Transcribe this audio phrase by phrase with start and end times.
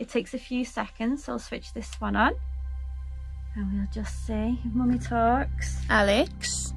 [0.00, 2.32] It takes a few seconds, so I'll switch this one on.
[3.54, 5.76] And we'll just see if Mummy talks.
[5.90, 6.72] Alex?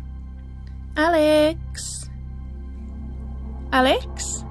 [0.97, 2.09] Alex?
[3.71, 4.43] Alex?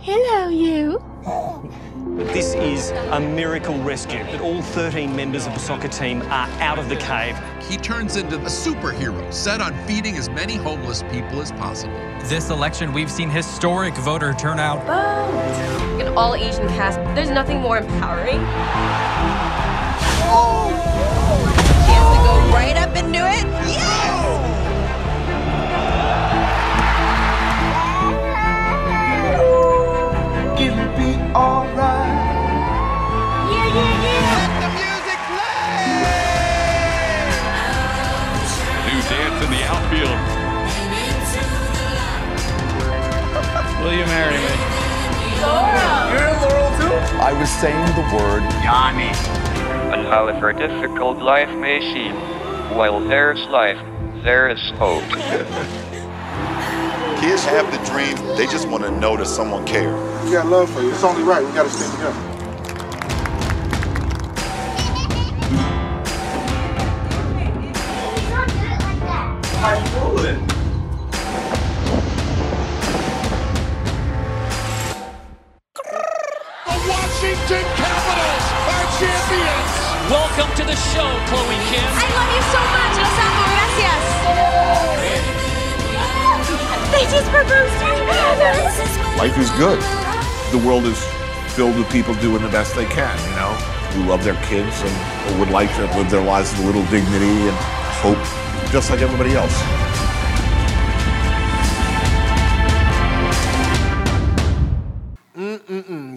[0.00, 0.98] Hello, you.
[2.32, 6.78] This is a miracle rescue that all 13 members of the soccer team are out
[6.78, 7.38] of the cave.
[7.68, 11.94] He turns into a superhero set on feeding as many homeless people as possible.
[12.24, 14.80] This election, we've seen historic voter turnout.
[14.88, 15.81] An
[16.16, 18.40] all Asian cast, there's nothing more empowering.
[21.86, 23.46] Chance to go right up and do it.
[23.66, 24.12] Yes!
[30.60, 32.30] It'll be alright.
[33.50, 34.60] Yeah, yeah, yeah.
[34.60, 35.80] The music play!
[38.86, 40.20] New dance in the outfield.
[43.82, 44.82] Will you marry me?
[45.42, 45.91] You're in Laurel too?
[47.20, 49.12] I was saying the word Yanny.
[49.92, 52.14] And however difficult life may seem,
[52.76, 53.78] while there's life,
[54.22, 55.02] there is hope.
[57.20, 60.24] Kids have the dream, they just want to know that someone cares.
[60.24, 60.90] We got love for you.
[60.90, 61.44] It's only right.
[61.44, 62.32] We gotta stay together.
[70.22, 70.51] The
[80.72, 81.84] the show, Chloe Kim.
[81.84, 82.96] I love you so much.
[82.96, 83.44] Los amo.
[83.52, 84.04] Gracias.
[86.92, 88.56] They just proposed together.
[89.18, 89.80] Life is good.
[90.50, 90.98] The world is
[91.54, 93.52] filled with people doing the best they can, you know,
[93.92, 97.48] who love their kids and would like to live their lives with a little dignity
[97.48, 97.56] and
[98.00, 98.22] hope,
[98.72, 99.52] just like everybody else.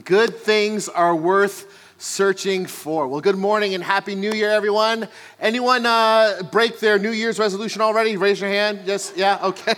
[0.05, 3.07] Good things are worth searching for.
[3.07, 5.07] Well, good morning and happy New Year, everyone.
[5.39, 8.17] Anyone uh, break their New Year's resolution already?
[8.17, 8.81] Raise your hand.
[8.85, 9.75] Yes, yeah, okay.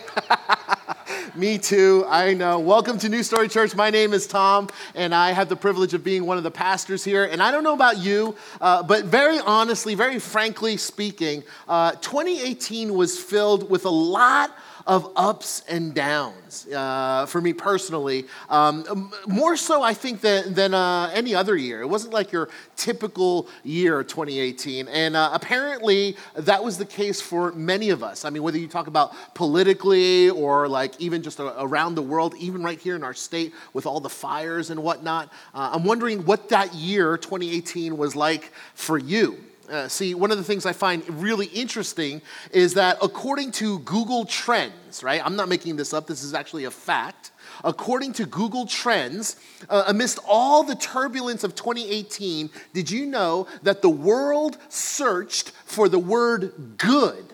[1.36, 2.58] Me too, I know.
[2.58, 3.76] Welcome to New Story Church.
[3.76, 7.04] My name is Tom, and I have the privilege of being one of the pastors
[7.04, 7.26] here.
[7.26, 12.96] And I don't know about you, uh, but very honestly, very frankly speaking, uh, 2018
[12.96, 14.58] was filled with a lot
[14.88, 18.26] of ups and downs uh, for me personally.
[18.50, 21.82] Um, more so, I think, than, than uh, any other year.
[21.82, 24.88] It wasn't like your typical year, 2018.
[24.88, 28.24] And uh, apparently, that was the case for many of us.
[28.24, 32.64] I mean, whether you talk about politically or like even just around the world, even
[32.64, 36.50] right here in our state with all the fires and whatnot, uh, I'm wondering what
[36.50, 39.38] that year, 2018, was like for you.
[39.70, 44.24] Uh, see, one of the things I find really interesting is that according to Google
[44.24, 45.22] Trends, right?
[45.24, 47.32] I'm not making this up, this is actually a fact.
[47.64, 49.36] According to Google Trends,
[49.70, 55.90] uh, amidst all the turbulence of 2018, did you know that the world searched for
[55.90, 57.34] the word good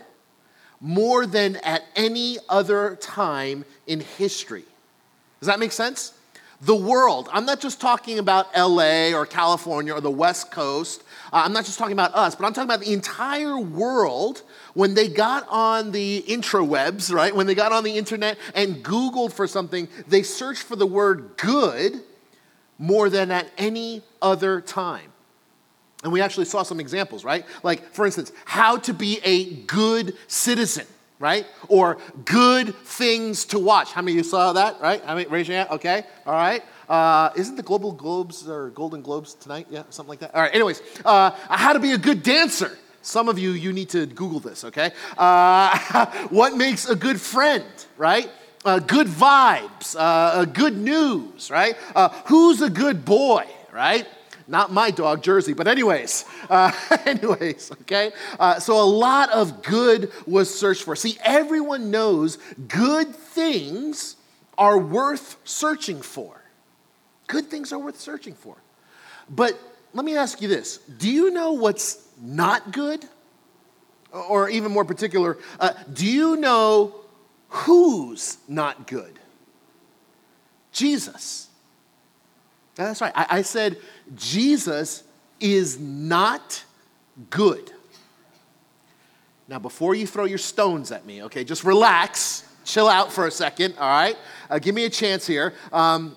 [0.80, 4.66] more than at any other time in history?
[5.40, 6.13] Does that make sense?
[6.66, 11.04] The world, I'm not just talking about LA or California or the West Coast.
[11.34, 14.94] Uh, I'm not just talking about us, but I'm talking about the entire world when
[14.94, 17.36] they got on the intrawebs, right?
[17.36, 21.32] When they got on the internet and Googled for something, they searched for the word
[21.36, 22.02] good
[22.80, 25.12] more than at any other time.
[26.04, 27.46] And we actually saw some examples, right?
[27.64, 30.86] Like, for instance, how to be a good citizen,
[31.20, 31.46] right?
[31.68, 33.92] Or good things to watch.
[33.92, 35.02] How many of you saw that, right?
[35.30, 36.64] Raise your hand, okay, all right.
[36.90, 39.68] Uh, isn't the Global Globes or Golden Globes tonight?
[39.70, 40.36] Yeah, something like that.
[40.36, 42.78] All right, anyways, uh, how to be a good dancer.
[43.02, 44.92] Some of you, you need to Google this, okay?
[45.18, 47.66] Uh, what makes a good friend,
[47.98, 48.30] right?
[48.64, 51.76] Uh, good vibes, uh, good news, right?
[51.94, 54.08] Uh, who's a good boy, right?
[54.48, 56.72] Not my dog, Jersey, but anyways, uh,
[57.06, 58.12] anyways, okay?
[58.40, 60.96] Uh, so a lot of good was searched for.
[60.96, 62.38] See, everyone knows
[62.68, 64.16] good things
[64.58, 66.42] are worth searching for.
[67.28, 68.58] Good things are worth searching for.
[69.30, 69.60] But
[69.94, 73.06] let me ask you this do you know what's not good?
[74.12, 76.94] Or even more particular, uh, do you know
[77.50, 79.18] who's not good?
[80.72, 81.50] Jesus.
[82.76, 83.14] That's right.
[83.16, 83.78] I, I said
[84.16, 85.04] Jesus
[85.40, 86.64] is not
[87.30, 87.72] good.
[89.48, 93.32] Now, before you throw your stones at me, okay, just relax, chill out for a
[93.32, 94.18] second, all right?
[94.50, 95.54] Uh, give me a chance here.
[95.72, 96.16] Um,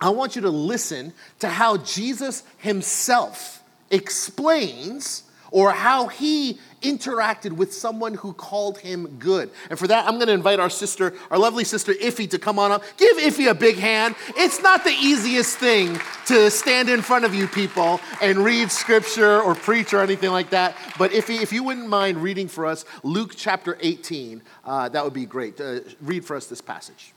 [0.00, 7.72] I want you to listen to how Jesus himself explains or how he interacted with
[7.72, 9.50] someone who called him good.
[9.70, 12.58] And for that, I'm going to invite our sister, our lovely sister Iffy, to come
[12.58, 12.84] on up.
[12.96, 14.14] Give Iffy a big hand.
[14.36, 19.40] It's not the easiest thing to stand in front of you people and read scripture
[19.40, 20.76] or preach or anything like that.
[20.98, 25.14] But Iffy, if you wouldn't mind reading for us Luke chapter 18, uh, that would
[25.14, 25.60] be great.
[25.60, 27.12] Uh, read for us this passage.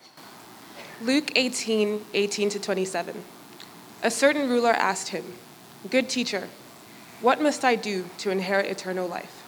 [1.02, 3.24] Luke 18, 18 to 27.
[4.04, 5.24] A certain ruler asked him,
[5.90, 6.48] Good teacher,
[7.22, 9.41] what must I do to inherit eternal life?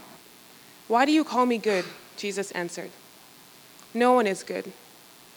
[0.87, 1.85] Why do you call me good?
[2.17, 2.91] Jesus answered.
[3.93, 4.71] No one is good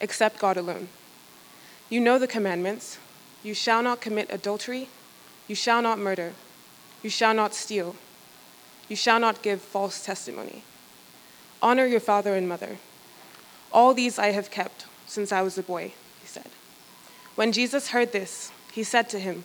[0.01, 0.89] except God alone.
[1.89, 2.99] You know the commandments
[3.43, 4.89] you shall not commit adultery,
[5.47, 6.33] you shall not murder,
[7.03, 7.95] you shall not steal,
[8.89, 10.65] you shall not give false testimony.
[11.63, 12.79] Honor your father and mother.
[13.73, 16.49] All these I have kept since I was a boy, he said.
[17.35, 19.45] When Jesus heard this, he said to him,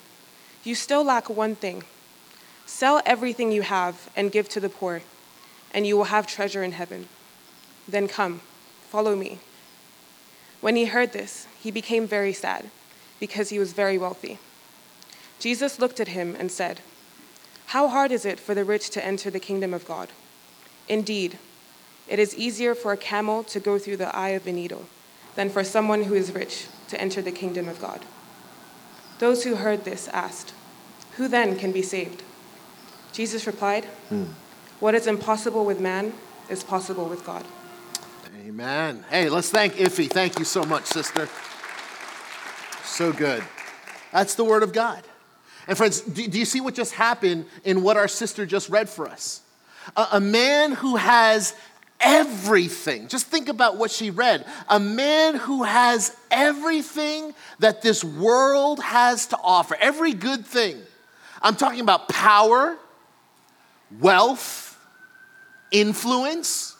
[0.63, 1.83] You still lack one thing.
[2.65, 5.01] Sell everything you have and give to the poor,
[5.73, 7.07] and you will have treasure in heaven.
[7.87, 8.41] Then come,
[8.89, 9.39] follow me.
[10.59, 12.69] When he heard this, he became very sad,
[13.19, 14.37] because he was very wealthy.
[15.39, 16.81] Jesus looked at him and said,
[17.67, 20.09] How hard is it for the rich to enter the kingdom of God?
[20.87, 21.39] Indeed,
[22.07, 24.85] it is easier for a camel to go through the eye of a needle
[25.35, 28.01] than for someone who is rich to enter the kingdom of God.
[29.19, 30.53] Those who heard this asked,
[31.17, 32.23] Who then can be saved?
[33.13, 34.25] Jesus replied, Hmm.
[34.81, 36.11] What is impossible with man
[36.49, 37.45] is possible with God.
[38.47, 39.05] Amen.
[39.11, 40.09] Hey, let's thank Iffy.
[40.09, 41.29] Thank you so much, sister.
[42.83, 43.43] So good.
[44.11, 45.03] That's the word of God.
[45.67, 48.89] And friends, do, do you see what just happened in what our sister just read
[48.89, 49.41] for us?
[49.95, 51.55] A, a man who has
[51.99, 53.07] everything.
[53.07, 54.47] Just think about what she read.
[54.67, 60.81] A man who has everything that this world has to offer, every good thing.
[61.39, 62.79] I'm talking about power,
[63.99, 64.70] wealth,
[65.71, 66.75] influence.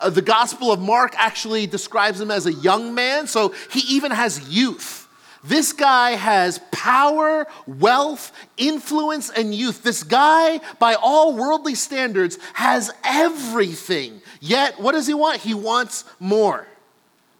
[0.00, 4.10] Uh, the Gospel of Mark actually describes him as a young man, so he even
[4.10, 5.02] has youth.
[5.44, 9.82] This guy has power, wealth, influence, and youth.
[9.82, 14.22] This guy, by all worldly standards, has everything.
[14.40, 15.40] Yet, what does he want?
[15.40, 16.66] He wants more.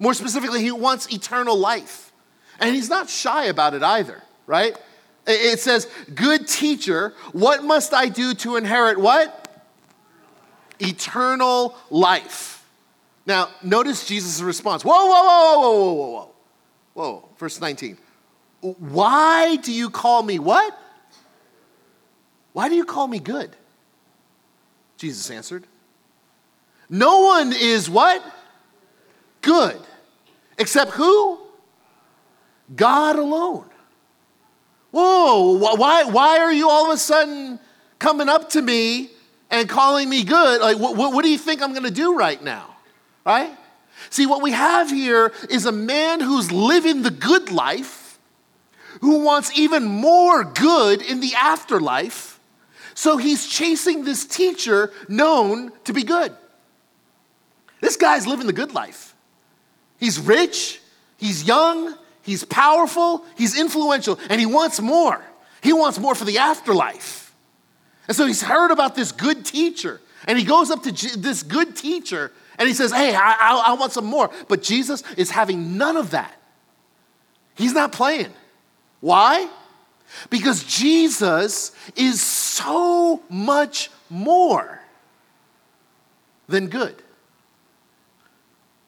[0.00, 2.12] More specifically, he wants eternal life.
[2.58, 4.76] And he's not shy about it either, right?
[5.26, 9.41] It says, Good teacher, what must I do to inherit what?
[10.82, 12.67] Eternal life.
[13.26, 14.84] Now, notice Jesus' response.
[14.84, 16.29] Whoa, whoa, whoa, whoa, whoa, whoa, whoa.
[16.94, 17.96] Whoa, verse 19.
[18.61, 20.79] Why do you call me what?
[22.52, 23.56] Why do you call me good?
[24.99, 25.67] Jesus answered.
[26.88, 28.23] No one is what?
[29.40, 29.81] Good.
[30.58, 31.40] Except who?
[32.76, 33.64] God alone.
[34.90, 37.58] Whoa, why, why are you all of a sudden
[37.99, 39.11] coming up to me
[39.52, 40.60] and calling me good?
[40.60, 42.75] Like, what, what do you think I'm going to do right now?
[43.25, 43.56] Right?
[44.10, 48.19] See, what we have here is a man who's living the good life,
[49.02, 52.40] who wants even more good in the afterlife.
[52.94, 56.34] So he's chasing this teacher known to be good.
[57.81, 59.14] This guy's living the good life.
[59.98, 60.81] He's rich,
[61.16, 65.22] he's young, he's powerful, he's influential, and he wants more.
[65.62, 67.21] He wants more for the afterlife.
[68.12, 71.74] And so he's heard about this good teacher, and he goes up to this good
[71.74, 74.30] teacher and he says, Hey, I, I, I, want some more.
[74.48, 76.38] But Jesus is having none of that.
[77.54, 78.30] He's not playing.
[79.00, 79.48] Why?
[80.28, 84.82] Because Jesus is so much more
[86.48, 87.02] than good.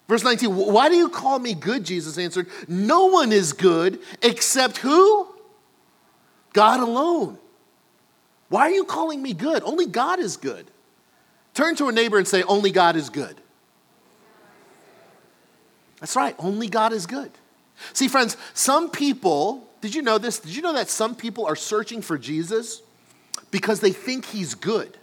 [0.07, 1.83] Verse 19, why do you call me good?
[1.85, 5.29] Jesus answered, No one is good except who?
[6.53, 7.39] God alone.
[8.55, 9.65] Why are you calling me good?
[9.65, 10.71] Only God is good.
[11.55, 13.37] Turn to a neighbor and say, Only God is good.
[15.99, 17.33] That's right, only God is good.
[17.95, 20.39] See, friends, some people, did you know this?
[20.39, 22.81] Did you know that some people are searching for Jesus
[23.51, 24.99] because they think he's good?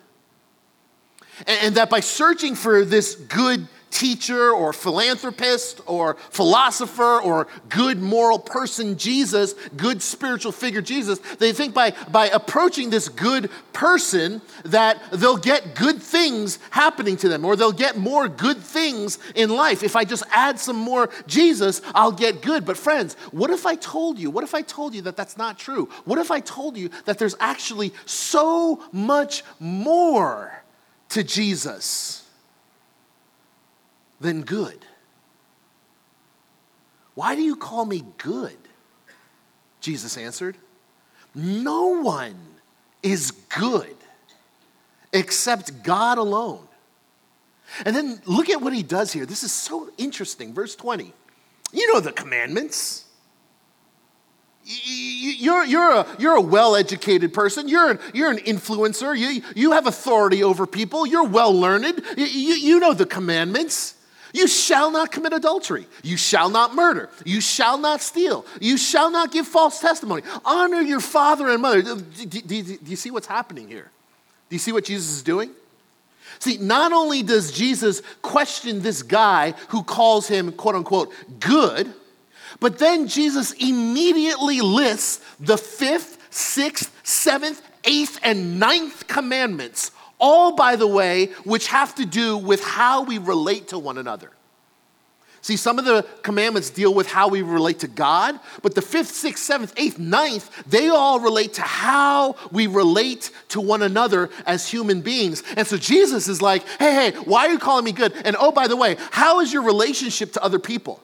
[1.45, 8.39] And, that by searching for this good teacher or philanthropist or philosopher or good moral
[8.39, 15.01] person Jesus, good spiritual figure Jesus, they think by, by approaching this good person that
[15.11, 19.83] they'll get good things happening to them or they'll get more good things in life.
[19.83, 22.65] If I just add some more Jesus, I'll get good.
[22.65, 25.59] But friends, what if I told you, what if I told you that that's not
[25.59, 25.89] true?
[26.05, 30.63] What if I told you that there's actually so much more
[31.09, 32.25] to Jesus?
[34.21, 34.85] Than good.
[37.15, 38.57] Why do you call me good?
[39.81, 40.57] Jesus answered,
[41.35, 42.37] No one
[43.03, 43.95] is good
[45.11, 46.67] except God alone.
[47.85, 49.25] And then look at what he does here.
[49.25, 50.53] This is so interesting.
[50.53, 51.13] Verse 20.
[51.73, 53.05] You know the commandments.
[54.63, 57.67] You're, you're a, you're a well educated person.
[57.67, 59.17] You're an, you're an influencer.
[59.17, 61.07] You, you have authority over people.
[61.07, 62.03] You're well learned.
[62.17, 63.95] You, you, you know the commandments.
[64.33, 65.87] You shall not commit adultery.
[66.03, 67.09] You shall not murder.
[67.25, 68.45] You shall not steal.
[68.59, 70.23] You shall not give false testimony.
[70.45, 71.81] Honor your father and mother.
[71.81, 73.91] Do, do, do, do you see what's happening here?
[74.49, 75.51] Do you see what Jesus is doing?
[76.39, 81.93] See, not only does Jesus question this guy who calls him, quote unquote, good,
[82.59, 90.77] but then Jesus immediately lists the fifth, sixth, seventh, eighth, and ninth commandments, all, by
[90.77, 94.31] the way, which have to do with how we relate to one another.
[95.43, 99.09] See, some of the commandments deal with how we relate to God, but the fifth,
[99.09, 104.69] sixth, seventh, eighth, ninth, they all relate to how we relate to one another as
[104.69, 105.41] human beings.
[105.57, 108.13] And so Jesus is like, hey, hey, why are you calling me good?
[108.23, 111.01] And oh, by the way, how is your relationship to other people?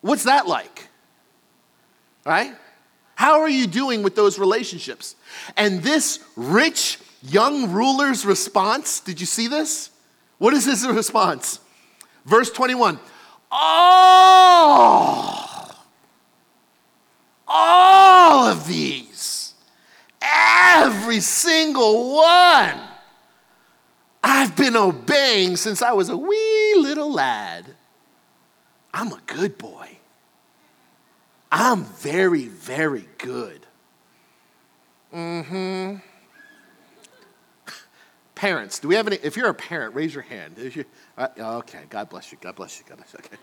[0.00, 0.88] What's that like?
[2.24, 2.54] Right?
[3.16, 5.14] How are you doing with those relationships?
[5.58, 6.98] And this rich
[7.30, 9.90] young ruler's response, did you see this?
[10.38, 11.60] What is his response?
[12.24, 12.98] Verse 21
[13.50, 14.90] All,
[17.46, 19.54] all of these,
[20.20, 22.80] every single one,
[24.22, 27.66] I've been obeying since I was a wee little lad.
[28.92, 29.98] I'm a good boy.
[31.50, 33.66] I'm very, very good.
[35.12, 35.96] Mm hmm.
[38.44, 39.16] Parents, do we have any?
[39.22, 40.58] If you're a parent, raise your hand.
[40.58, 40.84] You,
[41.16, 41.28] uh,
[41.60, 42.36] okay, God bless you.
[42.42, 42.84] God bless you.
[42.86, 43.20] God bless you.
[43.20, 43.36] Okay.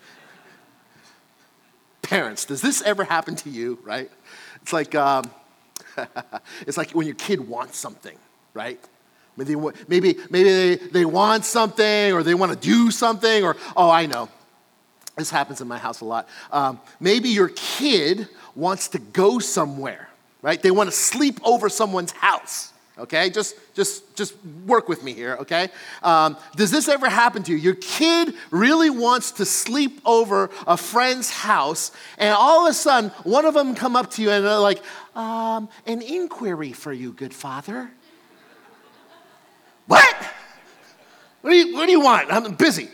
[2.04, 3.80] Parents, does this ever happen to you?
[3.84, 4.12] Right?
[4.62, 5.32] It's like um,
[6.68, 8.16] it's like when your kid wants something,
[8.54, 8.80] right?
[9.38, 9.56] Maybe
[9.88, 14.06] maybe maybe they, they want something or they want to do something or oh I
[14.06, 14.30] know
[15.18, 16.30] this happens in my house a lot.
[16.52, 20.10] Um, maybe your kid wants to go somewhere,
[20.44, 20.62] right?
[20.62, 22.71] They want to sleep over someone's house.
[23.02, 25.38] Okay, just just just work with me here.
[25.42, 25.70] Okay,
[26.04, 27.58] um, does this ever happen to you?
[27.58, 33.10] Your kid really wants to sleep over a friend's house, and all of a sudden,
[33.24, 34.82] one of them come up to you and they're like,
[35.16, 37.92] um, "An inquiry for you, good father."
[39.88, 40.16] what?
[41.42, 42.32] What do you What do you want?
[42.32, 42.90] I'm busy.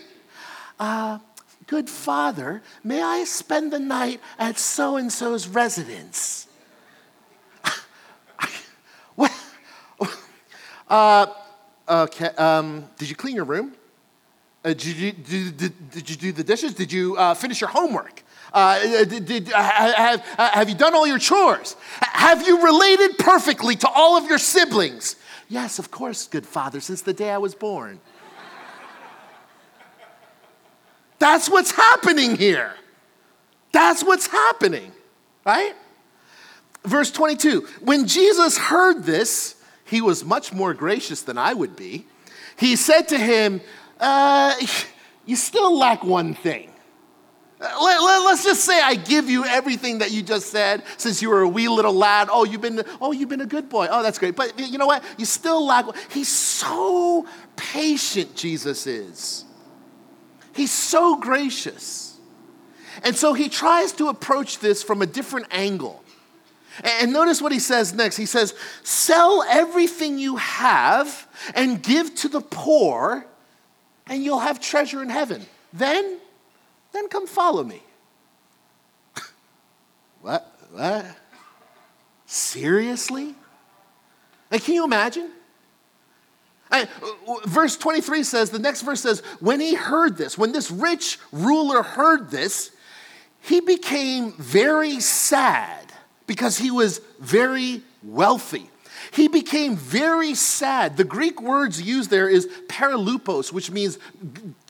[0.80, 1.20] Uh,
[1.68, 6.47] Good father, may I spend the night at so and so's residence?
[10.90, 11.28] Uh,
[11.88, 13.74] okay, um, did you clean your room?
[14.64, 16.74] Uh, did, you, did, did, did, you do the dishes?
[16.74, 18.24] Did you uh, finish your homework?
[18.54, 21.76] Uh, did, did, uh, have, have you done all your chores?
[22.02, 25.18] Have you related perfectly to all of your siblings?
[25.50, 28.00] Yes, of course, good father, since the day I was born.
[31.20, 32.74] That's what's happening here.
[33.72, 34.92] That's what's happening,
[35.46, 35.74] right?
[36.84, 39.57] Verse 22 When Jesus heard this,
[39.88, 42.06] he was much more gracious than I would be.
[42.58, 43.62] He said to him,
[44.00, 44.56] uh,
[45.26, 46.72] You still lack one thing.
[47.60, 51.24] Uh, let, let, us just say I give you everything that you just said since
[51.24, 52.30] you were a wee little lad.
[52.32, 53.88] Oh, you've been, oh, you've been a good boy.
[53.90, 54.36] Oh, that's great.
[54.36, 55.04] But you know what?
[55.18, 55.86] You still lack.
[56.12, 57.26] He's so
[57.56, 59.44] patient, Jesus is.
[60.54, 62.20] He's so gracious.
[63.04, 66.04] And so he tries to approach this from a different angle.
[66.84, 68.18] And notice what he says next.
[68.18, 68.54] He says,
[68.84, 73.26] Sell everything you have and give to the poor,
[74.08, 75.46] and you'll have treasure in heaven.
[75.74, 76.20] Then,
[76.92, 77.82] then come follow me.
[80.22, 80.52] what?
[80.72, 81.06] What?
[82.26, 83.36] Seriously?
[84.52, 85.32] Like, can you imagine?
[86.70, 86.88] I,
[87.46, 91.82] verse 23 says, the next verse says, when he heard this, when this rich ruler
[91.82, 92.72] heard this,
[93.40, 95.87] he became very sad
[96.28, 98.70] because he was very wealthy.
[99.12, 100.98] He became very sad.
[100.98, 103.98] The Greek words used there is paralupos, which means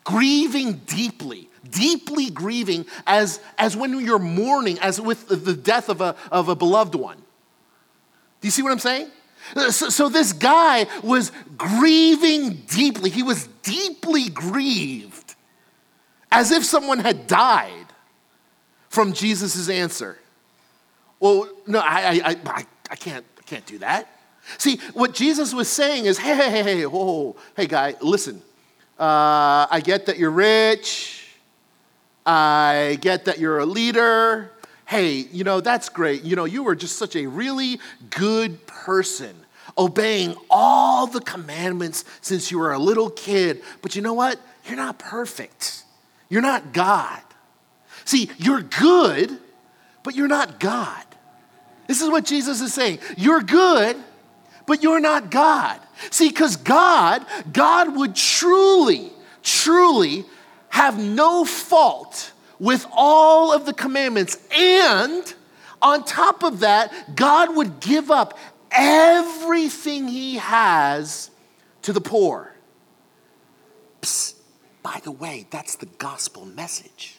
[0.03, 6.15] grieving deeply, deeply grieving, as, as when you're mourning, as with the death of a,
[6.31, 7.17] of a beloved one.
[7.17, 9.09] Do you see what I'm saying?
[9.69, 13.09] So, so, this guy was grieving deeply.
[13.09, 15.35] He was deeply grieved,
[16.31, 17.85] as if someone had died
[18.89, 20.17] from Jesus' answer.
[21.19, 24.07] Well, no, I, I, I, I, can't, I can't do that.
[24.57, 28.41] See, what Jesus was saying is, hey, hey, hey, whoa, hey, guy, listen.
[28.99, 31.27] Uh, I get that you're rich.
[32.25, 34.51] I get that you're a leader
[34.87, 36.23] hey, you know, that's great.
[36.23, 39.35] You know, you were just such a really good person.
[39.77, 43.61] obeying all the commandments since you were a little kid.
[43.81, 44.39] But you know what?
[44.65, 45.83] You're not perfect.
[46.29, 47.21] You're not God.
[48.05, 49.37] See, you're good,
[50.03, 51.03] but you're not God.
[51.87, 52.99] This is what Jesus is saying.
[53.15, 53.95] You're good,
[54.65, 55.79] but you're not God.
[56.11, 60.25] See, because God, God would truly, truly
[60.69, 64.37] have no fault with all of the commandments.
[64.55, 65.33] And
[65.81, 68.37] on top of that, God would give up
[68.71, 71.31] everything he has
[71.83, 72.53] to the poor.
[74.01, 74.35] Psst,
[74.83, 77.16] by the way, that's the gospel message.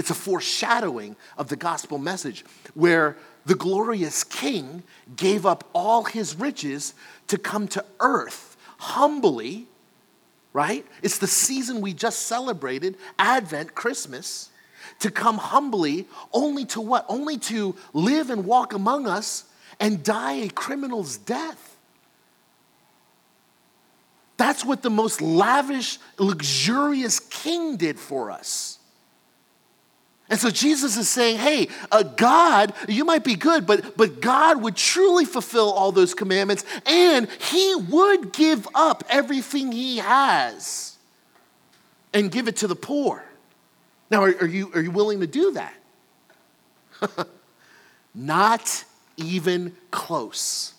[0.00, 2.42] It's a foreshadowing of the gospel message
[2.72, 4.82] where the glorious king
[5.14, 6.94] gave up all his riches
[7.28, 9.66] to come to earth humbly,
[10.54, 10.86] right?
[11.02, 14.48] It's the season we just celebrated, Advent, Christmas,
[15.00, 17.04] to come humbly, only to what?
[17.06, 19.44] Only to live and walk among us
[19.78, 21.76] and die a criminal's death.
[24.38, 28.78] That's what the most lavish, luxurious king did for us.
[30.30, 34.62] And so Jesus is saying, hey, uh, God, you might be good, but, but God
[34.62, 40.96] would truly fulfill all those commandments and he would give up everything he has
[42.14, 43.24] and give it to the poor.
[44.08, 45.74] Now, are, are you, are you willing to do that?
[48.14, 48.84] Not
[49.16, 50.74] even close.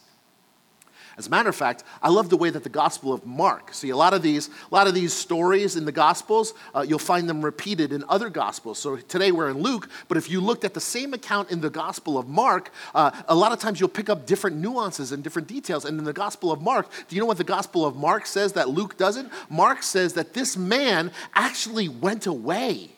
[1.22, 3.76] As a matter of fact, I love the way that the Gospel of Mark.
[3.76, 6.98] See, a lot of these, a lot of these stories in the Gospels, uh, you'll
[6.98, 8.80] find them repeated in other Gospels.
[8.80, 11.70] So today we're in Luke, but if you looked at the same account in the
[11.70, 15.48] Gospel of Mark, uh, a lot of times you'll pick up different nuances and different
[15.48, 15.86] details.
[15.86, 18.54] And in the Gospel of Mark, do you know what the Gospel of Mark says
[18.54, 19.32] that Luke doesn't?
[19.48, 22.90] Mark says that this man actually went away.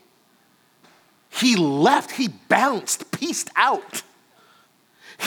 [1.29, 4.03] He left, he bounced, pieced out.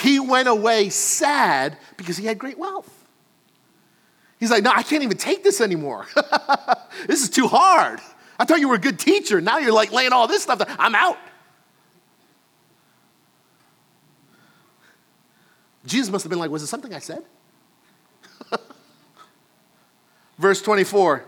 [0.03, 2.93] He went away sad because he had great wealth.
[4.39, 6.07] He's like, no, I can't even take this anymore.
[7.07, 8.01] this is too hard.
[8.39, 9.41] I thought you were a good teacher.
[9.41, 10.77] Now you're like laying all this stuff down.
[10.79, 11.17] I'm out.
[15.87, 17.23] Jesus must have been like, was it something I said?
[20.39, 21.25] Verse 24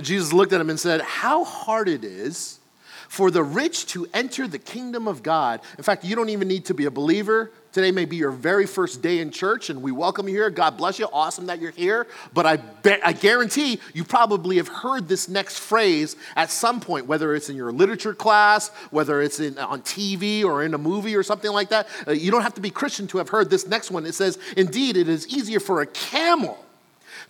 [0.00, 2.58] Jesus looked at him and said, How hard it is
[3.08, 5.60] for the rich to enter the kingdom of God.
[5.78, 7.50] In fact, you don't even need to be a believer.
[7.72, 10.48] Today may be your very first day in church, and we welcome you here.
[10.48, 11.08] God bless you.
[11.12, 12.06] Awesome that you're here.
[12.32, 17.06] But I, bet, I guarantee you probably have heard this next phrase at some point,
[17.06, 21.14] whether it's in your literature class, whether it's in, on TV or in a movie
[21.14, 21.86] or something like that.
[22.08, 24.06] Uh, you don't have to be Christian to have heard this next one.
[24.06, 26.58] It says, Indeed, it is easier for a camel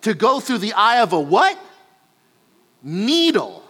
[0.02, 1.58] to go through the eye of a what?
[2.84, 3.65] Needle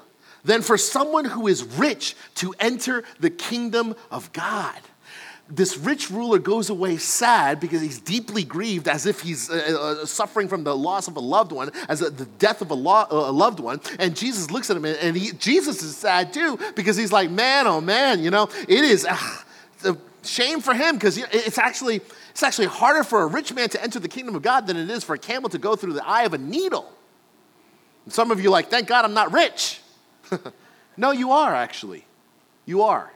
[0.47, 4.81] than for someone who is rich to enter the kingdom of God.
[5.49, 10.07] This rich ruler goes away sad because he's deeply grieved, as if he's uh, uh,
[10.07, 13.07] suffering from the loss of a loved one, as a, the death of a, lo-
[13.11, 13.81] uh, a, loved one.
[14.01, 17.69] And Jesus looks at him, and he, Jesus is sad too because he's like, man,
[17.69, 19.17] oh man, you know, it is uh,
[19.85, 23.83] a shame for him because it's actually it's actually harder for a rich man to
[23.83, 26.07] enter the kingdom of God than it is for a camel to go through the
[26.07, 26.93] eye of a needle.
[28.05, 29.81] And some of you like, thank God I'm not rich.
[30.97, 32.05] no, you are actually.
[32.65, 33.13] You are.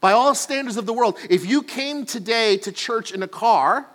[0.00, 3.86] By all standards of the world, if you came today to church in a car,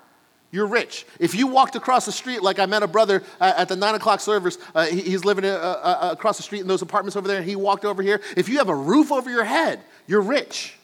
[0.51, 1.05] you're rich.
[1.19, 3.95] If you walked across the street, like I met a brother uh, at the nine
[3.95, 7.27] o'clock service, uh, he, he's living uh, uh, across the street in those apartments over
[7.27, 8.21] there, and he walked over here.
[8.37, 10.77] If you have a roof over your head, you're rich.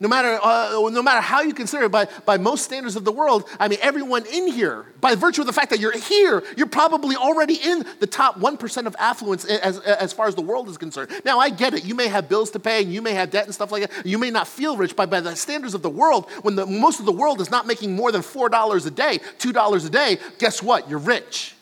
[0.00, 3.12] No matter, uh, no matter how you consider it, by, by most standards of the
[3.12, 6.66] world, I mean, everyone in here, by virtue of the fact that you're here, you're
[6.66, 10.78] probably already in the top 1% of affluence as, as far as the world is
[10.78, 11.12] concerned.
[11.24, 11.84] Now, I get it.
[11.84, 14.04] You may have bills to pay and you may have debt and stuff like that.
[14.04, 16.98] You may not feel rich, but by the standards of the world, when the, most
[16.98, 20.60] of the world is not making more than $4 a day, $2 a day, guess
[20.60, 20.90] what?
[20.90, 21.54] You're rich.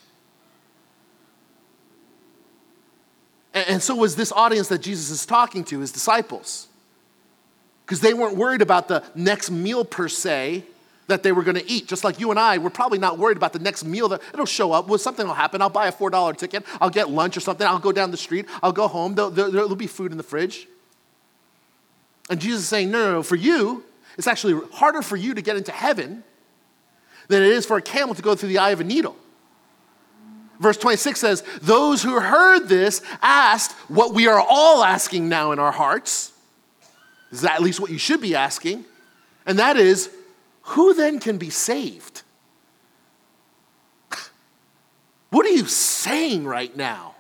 [3.53, 6.69] And, and so was this audience that Jesus is talking to, his disciples
[7.85, 10.65] because they weren't worried about the next meal per se
[11.09, 11.89] that they were going to eat.
[11.89, 14.47] Just like you and I, we're probably not worried about the next meal that it'll
[14.47, 14.89] show up.
[14.89, 15.61] Well, something will happen.
[15.61, 16.65] I'll buy a $4 ticket.
[16.81, 17.67] I'll get lunch or something.
[17.67, 18.47] I'll go down the street.
[18.63, 19.15] I'll go home.
[19.15, 20.69] There'll, there'll be food in the fridge.
[22.31, 23.85] And Jesus is saying, no, no, no, for you,
[24.17, 26.25] it's actually harder for you to get into heaven
[27.29, 29.17] than it is for a camel to go through the eye of a needle.
[30.61, 35.59] Verse 26 says, Those who heard this asked what we are all asking now in
[35.59, 36.32] our hearts
[37.33, 38.85] is that at least what you should be asking?
[39.47, 40.11] And that is,
[40.63, 42.23] who then can be saved?
[45.31, 47.15] What are you saying right now?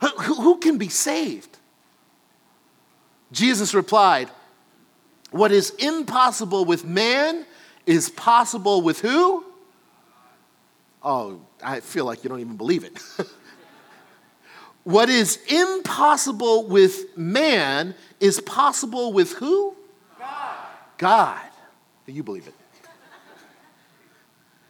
[0.00, 1.58] Who, who can be saved?
[3.32, 4.30] Jesus replied,
[5.32, 7.44] What is impossible with man
[7.84, 9.44] is possible with who?
[11.02, 13.02] Oh, I feel like you don't even believe it.
[14.84, 19.76] what is impossible with man is possible with who?
[20.18, 20.56] God.
[20.98, 21.48] God.
[22.06, 22.54] You believe it.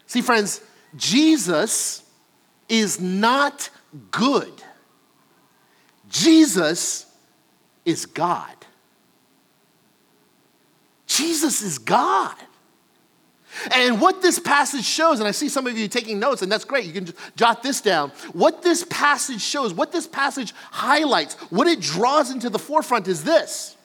[0.07, 0.61] See, friends,
[0.95, 2.03] Jesus
[2.69, 3.71] is not
[4.11, 4.53] good.
[6.09, 7.07] Jesus
[7.87, 8.55] is God.
[11.07, 12.37] Jesus is God.
[13.75, 16.65] And what this passage shows, and I see some of you taking notes, and that's
[16.65, 18.11] great, you can jot this down.
[18.33, 23.25] What this passage shows, what this passage highlights, what it draws into the forefront is
[23.25, 23.77] this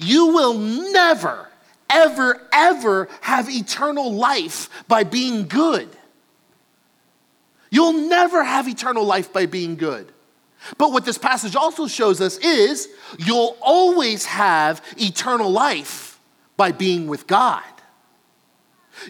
[0.00, 1.48] you will never,
[1.90, 5.88] ever, ever have eternal life by being good.
[7.70, 10.12] You'll never have eternal life by being good.
[10.78, 16.18] But what this passage also shows us is you'll always have eternal life
[16.56, 17.62] by being with God.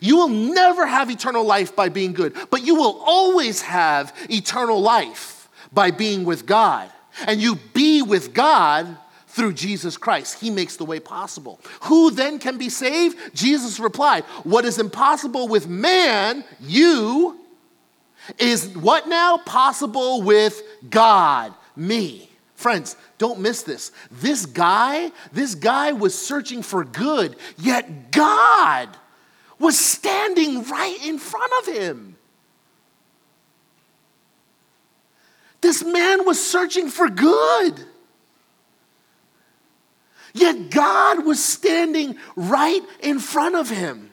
[0.01, 4.81] You will never have eternal life by being good, but you will always have eternal
[4.81, 6.91] life by being with God.
[7.27, 8.97] And you be with God
[9.29, 10.41] through Jesus Christ.
[10.41, 11.61] He makes the way possible.
[11.83, 13.19] Who then can be saved?
[13.35, 17.39] Jesus replied, What is impossible with man, you,
[18.39, 19.39] is what now?
[19.39, 22.31] Possible with God, me.
[22.55, 23.93] Friends, don't miss this.
[24.11, 28.89] This guy, this guy was searching for good, yet God
[29.59, 32.17] was standing right in front of him.
[35.61, 37.81] This man was searching for good.
[40.35, 44.11] Yet God was standing right in front of him.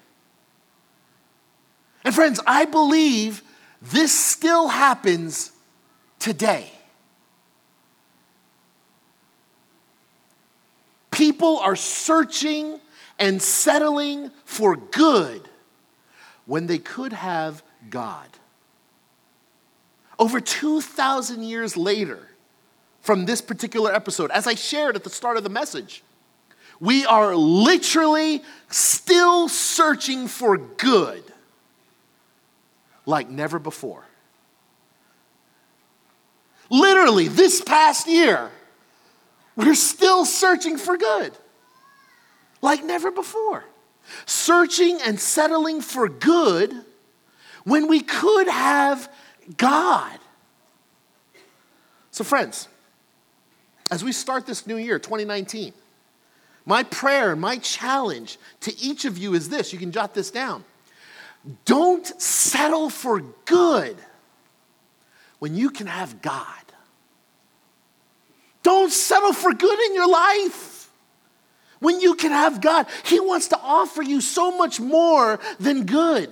[2.03, 3.41] And friends, I believe
[3.81, 5.51] this still happens
[6.19, 6.71] today.
[11.09, 12.79] People are searching
[13.19, 15.47] and settling for good
[16.45, 18.27] when they could have God.
[20.19, 22.27] Over 2,000 years later
[23.01, 26.03] from this particular episode, as I shared at the start of the message,
[26.79, 31.23] we are literally still searching for good
[33.05, 34.03] like never before.
[36.69, 38.49] Literally, this past year,
[39.55, 41.33] we're still searching for good
[42.61, 43.63] like never before.
[44.25, 46.73] Searching and settling for good
[47.63, 49.11] when we could have
[49.57, 50.17] God.
[52.11, 52.67] So, friends,
[53.89, 55.73] as we start this new year, 2019,
[56.65, 59.73] my prayer, my challenge to each of you is this.
[59.73, 60.63] You can jot this down.
[61.65, 63.97] Don't settle for good
[65.39, 66.45] when you can have God.
[68.61, 70.70] Don't settle for good in your life
[71.81, 72.87] when you can have God.
[73.03, 76.31] He wants to offer you so much more than good.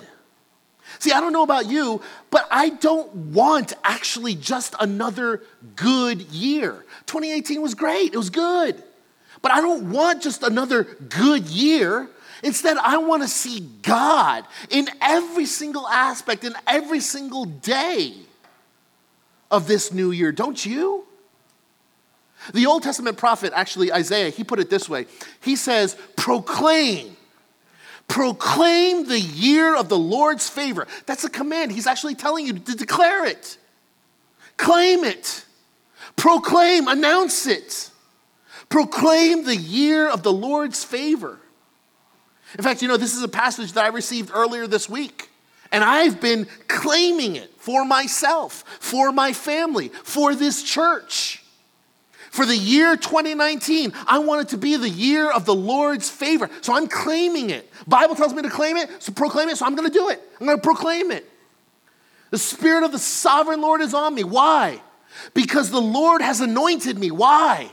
[1.00, 5.44] See, I don't know about you, but I don't want actually just another
[5.76, 6.86] good year.
[7.06, 8.82] 2018 was great, it was good.
[9.42, 12.10] But I don't want just another good year.
[12.42, 18.14] Instead, I want to see God in every single aspect, in every single day
[19.52, 20.32] of this new year.
[20.32, 21.06] Don't you?
[22.54, 25.06] The Old Testament prophet, actually, Isaiah, he put it this way
[25.42, 27.16] He says, Proclaim.
[28.08, 30.88] Proclaim the year of the Lord's favor.
[31.06, 31.72] That's a command.
[31.72, 33.58] He's actually telling you to declare it.
[34.58, 35.46] Claim it.
[36.16, 37.92] Proclaim, announce it.
[38.68, 41.40] Proclaim the year of the Lord's favor.
[42.58, 45.30] In fact, you know, this is a passage that I received earlier this week.
[45.72, 51.39] And I've been claiming it for myself, for my family, for this church.
[52.32, 56.50] For the year 2019, I want it to be the year of the Lord's favor.
[56.62, 57.72] So I'm claiming it.
[57.88, 60.22] Bible tells me to claim it, so proclaim it, so I'm going to do it.
[60.40, 61.28] I'm going to proclaim it.
[62.30, 64.24] The spirit of the sovereign Lord is on me.
[64.24, 64.82] Why?
[65.34, 67.10] Because the Lord has anointed me.
[67.10, 67.72] Why?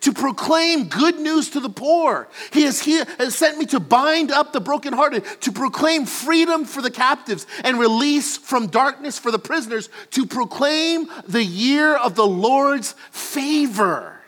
[0.00, 2.28] To proclaim good news to the poor.
[2.52, 6.82] He has, he has sent me to bind up the brokenhearted, to proclaim freedom for
[6.82, 12.26] the captives and release from darkness for the prisoners, to proclaim the year of the
[12.26, 14.20] Lord's favor.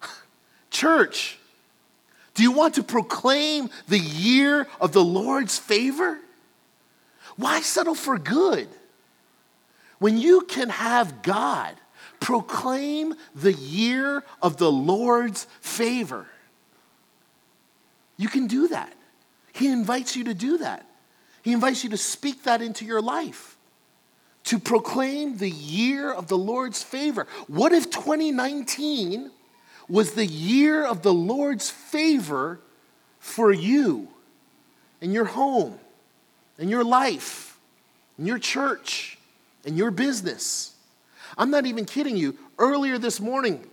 [0.70, 1.38] Church,
[2.34, 6.18] do you want to proclaim the year of the Lord's favor?
[7.36, 8.68] Why settle for good
[9.98, 11.74] when you can have God?
[12.24, 16.26] Proclaim the year of the Lord's favor.
[18.16, 18.94] You can do that.
[19.52, 20.86] He invites you to do that.
[21.42, 23.58] He invites you to speak that into your life,
[24.44, 27.26] to proclaim the year of the Lord's favor.
[27.46, 29.30] What if 2019
[29.86, 32.58] was the year of the Lord's favor
[33.18, 34.08] for you
[35.02, 35.78] and your home
[36.58, 37.58] and your life
[38.16, 39.18] and your church
[39.66, 40.73] and your business.
[41.36, 42.36] I'm not even kidding you.
[42.58, 43.66] Earlier this morning,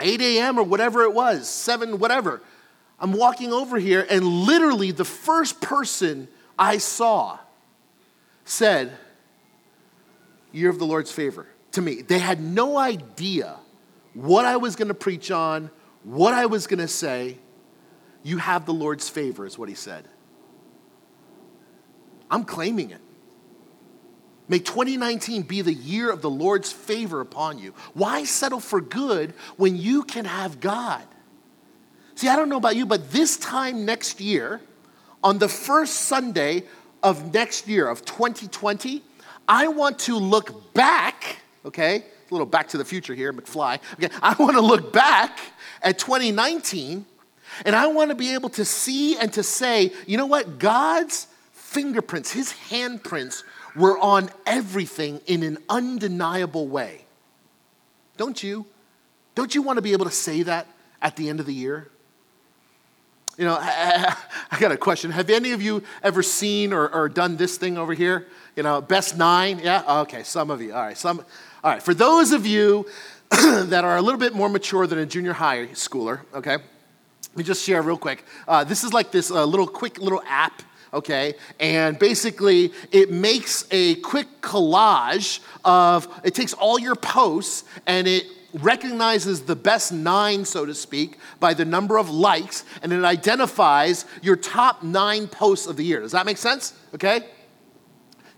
[0.00, 0.58] 8 a.m.
[0.58, 2.42] or whatever it was, 7, whatever,
[2.98, 7.38] I'm walking over here, and literally the first person I saw
[8.44, 8.96] said,
[10.52, 12.00] Year of the Lord's favor to me.
[12.00, 13.56] They had no idea
[14.14, 15.70] what I was going to preach on,
[16.02, 17.36] what I was going to say.
[18.22, 20.08] You have the Lord's favor, is what he said.
[22.30, 23.00] I'm claiming it.
[24.48, 27.74] May 2019 be the year of the Lord's favor upon you.
[27.94, 31.02] Why settle for good when you can have God?
[32.14, 34.60] See, I don't know about you, but this time next year,
[35.22, 36.62] on the first Sunday
[37.02, 39.02] of next year, of 2020,
[39.48, 41.96] I want to look back, okay?
[41.96, 43.80] A little back to the future here, McFly.
[43.94, 45.38] Okay, I want to look back
[45.82, 47.04] at 2019
[47.64, 50.58] and I want to be able to see and to say, you know what?
[50.58, 53.42] God's fingerprints, his handprints
[53.76, 57.04] were on everything in an undeniable way.
[58.16, 58.66] Don't you?
[59.34, 60.66] Don't you want to be able to say that
[61.02, 61.88] at the end of the year?
[63.36, 64.16] You know, I,
[64.50, 65.10] I, got a question.
[65.10, 68.26] Have any of you ever seen or, or, done this thing over here?
[68.56, 69.58] You know, best nine?
[69.58, 70.00] Yeah?
[70.00, 70.72] Okay, some of you.
[70.72, 71.22] All right, some.
[71.62, 72.86] All right, for those of you
[73.30, 77.44] that are a little bit more mature than a junior high schooler, okay, let me
[77.44, 78.24] just share real quick.
[78.48, 80.62] Uh, this is like this uh, little quick little app
[80.92, 81.34] okay?
[81.60, 88.26] And basically, it makes a quick collage of, it takes all your posts and it
[88.54, 94.06] recognizes the best nine, so to speak, by the number of likes, and it identifies
[94.22, 96.00] your top nine posts of the year.
[96.00, 96.72] Does that make sense?
[96.94, 97.26] Okay?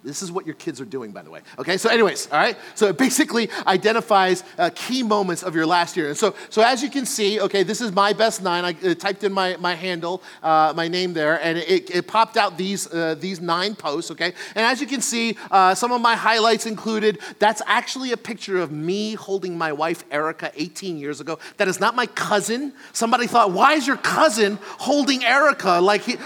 [0.05, 1.41] This is what your kids are doing, by the way.
[1.59, 2.57] Okay, so, anyways, all right?
[2.77, 6.09] So, it basically identifies uh, key moments of your last year.
[6.09, 8.65] And so, so, as you can see, okay, this is my best nine.
[8.65, 12.37] I uh, typed in my, my handle, uh, my name there, and it, it popped
[12.37, 14.33] out these, uh, these nine posts, okay?
[14.55, 18.59] And as you can see, uh, some of my highlights included that's actually a picture
[18.59, 21.39] of me holding my wife, Erica, 18 years ago.
[21.57, 22.73] That is not my cousin.
[22.93, 25.81] Somebody thought, why is your cousin holding Erica?
[25.81, 26.17] Like, he,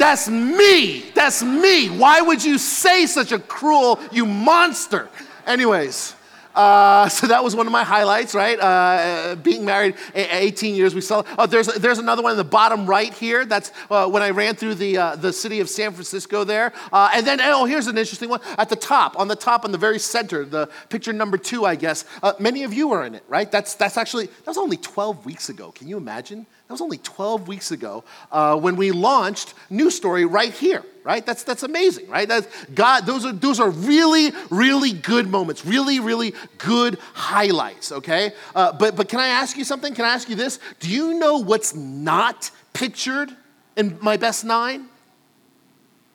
[0.00, 1.10] that's me.
[1.14, 1.90] That's me.
[1.90, 5.10] Why would you say such a cruel, you monster?
[5.46, 6.14] Anyways,
[6.54, 8.58] uh, so that was one of my highlights, right?
[8.58, 11.22] Uh, being married 18 years, we saw.
[11.36, 13.44] Oh, there's there's another one in the bottom right here.
[13.44, 16.72] That's uh, when I ran through the uh, the city of San Francisco there.
[16.90, 19.70] Uh, and then oh, here's an interesting one at the top, on the top, on
[19.70, 22.06] the very center, the picture number two, I guess.
[22.22, 23.52] Uh, many of you are in it, right?
[23.52, 25.72] That's that's actually that was only 12 weeks ago.
[25.72, 26.46] Can you imagine?
[26.70, 31.26] That was only 12 weeks ago uh, when we launched New Story right here, right?
[31.26, 32.28] That's, that's amazing, right?
[32.28, 38.34] That's God, those are, those are really, really good moments, really, really good highlights, okay?
[38.54, 39.96] Uh, but, but can I ask you something?
[39.96, 40.60] Can I ask you this?
[40.78, 43.30] Do you know what's not pictured
[43.76, 44.90] in my best nine?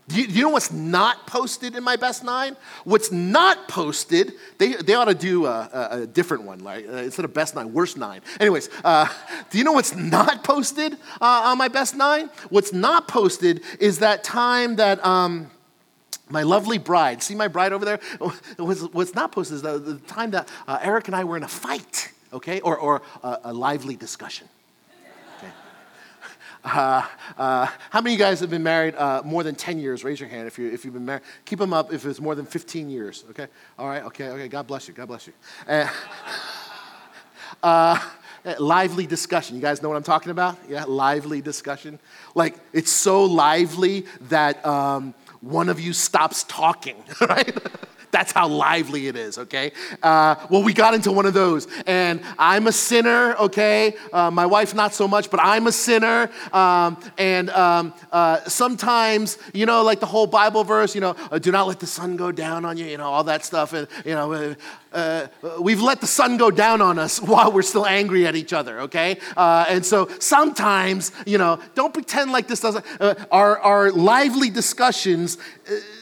[0.08, 2.56] Do you, do you, know what's not posted in my best nine?
[2.84, 6.98] What's not posted, they, they ought to do a, a, a different one, like uh,
[6.98, 8.22] instead of best nine, worst nine.
[8.40, 9.08] Anyways, uh,
[9.50, 12.30] do you know what's not posted uh, on my best nine?
[12.50, 15.50] What's not posted is that time that um,
[16.30, 18.00] my lovely bride, see my bride over there?
[18.58, 21.44] What's, what's not posted is the, the time that uh, Erica and I were in
[21.44, 24.48] a fight, okay, or, or a, a lively discussion.
[26.66, 27.06] Uh,
[27.38, 30.04] uh, how many of you guys have been married uh, more than 10 years?
[30.04, 31.22] Raise your hand if, you, if you've been married.
[31.46, 33.48] Keep them up if it's more than 15 years, okay?
[33.78, 34.48] All right, okay, okay.
[34.48, 34.94] God bless you.
[34.96, 35.34] God bless you.
[35.68, 35.88] Uh,
[37.64, 38.00] uh,
[38.58, 39.56] lively discussion.
[39.56, 40.58] You guys know what I'm talking about?
[40.68, 42.00] Yeah, lively discussion.
[42.34, 47.56] Like, it's so lively that um, one of you stops talking, right?
[48.16, 49.74] That's how lively it is, okay?
[50.02, 53.98] Uh, well, we got into one of those, and I'm a sinner, okay?
[54.14, 56.30] Uh, my wife, not so much, but I'm a sinner.
[56.54, 61.40] Um, and um, uh, sometimes, you know, like the whole Bible verse, you know, uh,
[61.40, 63.74] do not let the sun go down on you, you know, all that stuff.
[63.74, 64.56] And, you know, uh,
[64.94, 65.28] uh,
[65.60, 68.80] we've let the sun go down on us while we're still angry at each other,
[68.80, 69.20] okay?
[69.36, 72.86] and so sometimes, you know, don't pretend like this doesn't,
[73.30, 75.38] our, our lively discussions,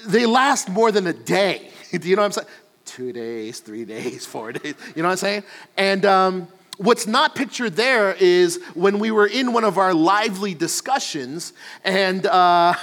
[0.05, 1.71] they last more than a day.
[2.01, 2.47] Do you know what I'm saying?
[2.85, 4.73] Two days, three days, four days.
[4.95, 5.43] You know what I'm saying?
[5.77, 10.55] And um, what's not pictured there is when we were in one of our lively
[10.55, 11.53] discussions,
[11.83, 12.73] and uh,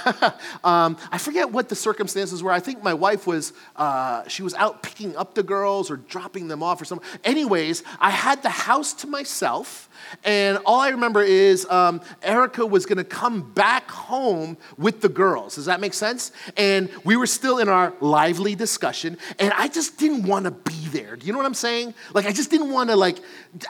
[0.63, 2.53] um, I forget what the circumstances were.
[2.53, 6.47] I think my wife was, uh, she was out picking up the girls or dropping
[6.47, 7.07] them off or something.
[7.25, 9.89] Anyways, I had the house to myself
[10.23, 15.55] And all I remember is um, Erica was gonna come back home with the girls.
[15.55, 16.31] Does that make sense?
[16.57, 21.15] And we were still in our lively discussion, and I just didn't wanna be there.
[21.15, 21.93] Do you know what I'm saying?
[22.13, 23.19] Like, I just didn't wanna, like,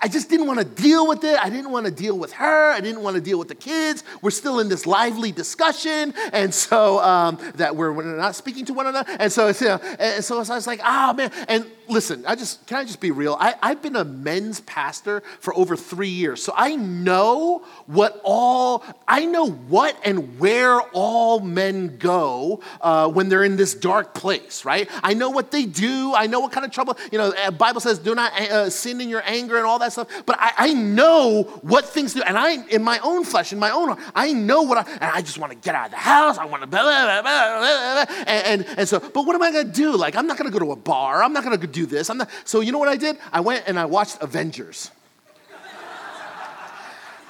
[0.02, 1.38] I just didn't wanna deal with it.
[1.40, 2.72] I didn't wanna deal with her.
[2.72, 4.04] I didn't wanna deal with the kids.
[4.22, 8.74] We're still in this lively discussion, and so um, that we're, we're not speaking to
[8.74, 9.10] one another.
[9.20, 11.32] And so, you know, and so I was like, ah, oh, man.
[11.48, 13.38] And listen, I just, can I just be real?
[13.40, 16.42] I, I've been a men's pastor for over three years.
[16.42, 23.30] So I know what all, I know what and where all men go uh, when
[23.30, 24.90] they're in this dark place, right?
[25.04, 26.14] I know what they do.
[26.16, 29.02] I know what kind of trouble, you know, the Bible says do not uh, sin
[29.02, 30.08] in your anger and all that stuff.
[30.26, 32.22] But I, I know what things do.
[32.22, 35.12] And I, in my own flesh, in my own heart, I know what I, and
[35.12, 36.38] I just want to get out of the house.
[36.38, 39.68] I want to, blah, blah, blah, and, and, and so, but what am I going
[39.68, 39.96] to do?
[39.98, 41.22] Like, I'm not going to go to a bar.
[41.22, 42.10] I'm not going to do this.
[42.10, 42.30] I'm not.
[42.46, 43.18] So you know what I did?
[43.32, 44.92] I went and I watched Avengers.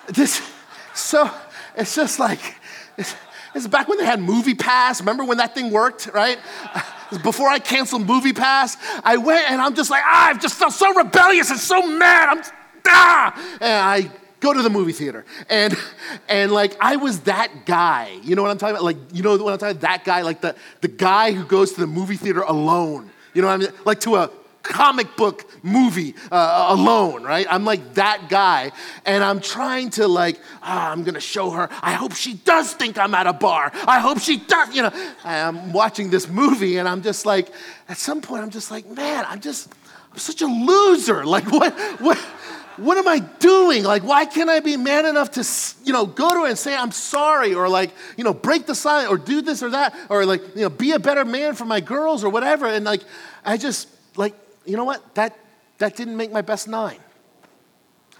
[0.07, 0.41] this,
[0.93, 1.29] so
[1.75, 2.55] it's just like,
[2.97, 3.15] it's,
[3.53, 4.99] it's back when they had MoviePass.
[4.99, 6.39] Remember when that thing worked, right?
[7.23, 10.93] Before I canceled MoviePass, I went and I'm just like, ah, I've just felt so
[10.93, 12.37] rebellious and so mad.
[12.37, 12.43] I'm,
[12.87, 13.57] ah!
[13.59, 15.25] And I go to the movie theater.
[15.49, 15.77] And,
[16.29, 18.17] and like, I was that guy.
[18.23, 18.83] You know what I'm talking about?
[18.83, 19.81] Like, you know what I'm talking about?
[19.81, 23.11] That guy, like the, the guy who goes to the movie theater alone.
[23.33, 23.69] You know what I mean?
[23.85, 24.31] Like to a
[24.63, 27.45] comic book movie uh, alone, right?
[27.49, 28.71] I'm like that guy.
[29.05, 31.69] And I'm trying to, like, ah, I'm gonna show her.
[31.81, 33.71] I hope she does think I'm at a bar.
[33.87, 34.91] I hope she does, you know.
[35.23, 37.49] I'm watching this movie and I'm just like,
[37.89, 39.73] at some point, I'm just like, man, I'm just,
[40.11, 41.25] I'm such a loser.
[41.31, 42.17] Like, what, what?
[42.77, 43.83] What am I doing?
[43.83, 45.47] Like, why can't I be man enough to,
[45.85, 48.73] you know, go to her and say I'm sorry, or like, you know, break the
[48.73, 51.65] silence, or do this or that, or like, you know, be a better man for
[51.65, 52.65] my girls or whatever.
[52.65, 53.03] And like,
[53.45, 54.33] I just like
[54.65, 55.15] you know what?
[55.15, 55.37] That,
[55.77, 56.99] that didn't make my best nine.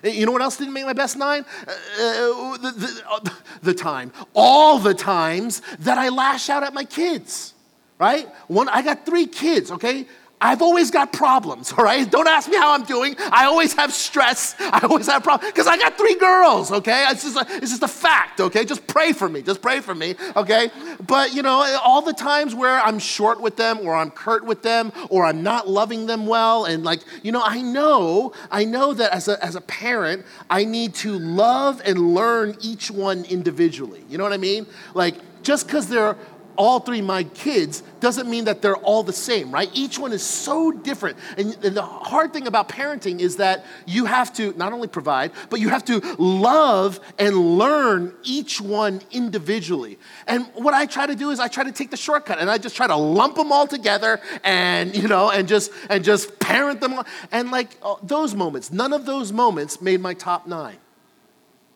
[0.03, 1.45] You know what else didn't make my best nine?
[1.67, 3.19] Uh, the, the, uh,
[3.61, 4.11] the, time.
[4.33, 7.53] All the times that I lash out at my kids,
[7.99, 8.27] right?
[8.47, 10.07] One, I got three kids, okay?
[10.41, 12.09] I've always got problems, all right?
[12.09, 13.15] Don't ask me how I'm doing.
[13.31, 14.55] I always have stress.
[14.59, 17.05] I always have problems because I got three girls, okay?
[17.09, 18.65] It's just, a, it's just a fact, okay?
[18.65, 19.43] Just pray for me.
[19.43, 20.71] Just pray for me, okay?
[21.05, 24.63] But, you know, all the times where I'm short with them or I'm curt with
[24.63, 28.95] them or I'm not loving them well, and like, you know, I know, I know
[28.95, 34.03] that as a, as a parent, I need to love and learn each one individually.
[34.09, 34.65] You know what I mean?
[34.95, 36.15] Like, just because they're
[36.61, 39.67] all three my kids doesn't mean that they're all the same, right?
[39.73, 41.17] Each one is so different.
[41.35, 45.31] And, and, the hard thing about parenting is that you have to not only provide,
[45.49, 49.97] but you have to love and learn each one individually.
[50.27, 52.59] And what I try to do is I try to take the shortcut and I
[52.59, 56.79] just try to lump them all together and, you know, and just and just parent
[56.79, 56.93] them.
[56.93, 57.07] all.
[57.31, 60.77] And like uh, those moments, none of those moments made my top nine.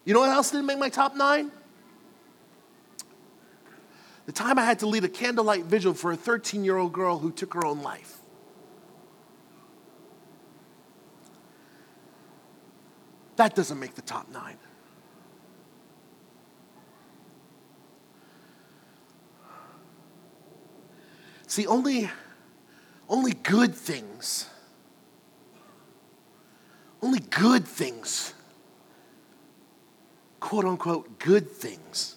[0.04, 1.50] You know what else didn't make my top nine?
[4.26, 7.20] The time I had to lead a candlelight vigil for a 13 year old girl
[7.20, 8.18] who took her own life.
[13.36, 14.58] That doesn't make the top nine.
[21.48, 22.10] See, only,
[23.08, 24.50] only good things,
[27.02, 28.34] only good things,
[30.40, 32.14] quote unquote, good things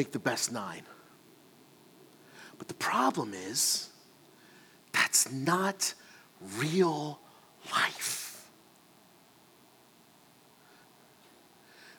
[0.00, 0.84] make the best nine.
[2.56, 3.90] But the problem is,
[4.92, 5.92] that's not
[6.56, 7.20] real
[7.70, 8.48] life.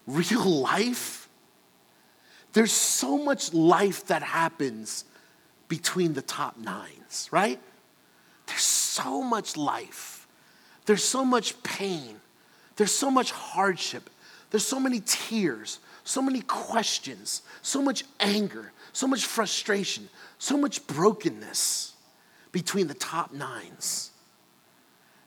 [0.08, 1.30] Real life,
[2.54, 5.06] there's so much life that happens
[5.68, 7.60] between the top nines, right?
[8.48, 10.28] There's so much life.
[10.88, 12.20] There's so much pain.
[12.78, 14.10] There's so much hardship.
[14.50, 20.86] There's so many tears so many questions, so much anger, so much frustration, so much
[20.88, 21.94] brokenness
[22.52, 24.12] between the top nines.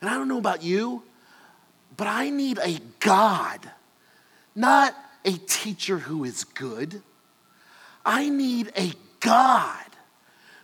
[0.00, 1.02] And I don't know about you,
[1.96, 3.70] but I need a God,
[4.54, 7.02] not a teacher who is good.
[8.04, 9.86] I need a God